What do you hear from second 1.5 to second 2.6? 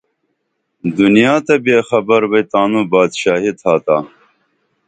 بے خبر بئی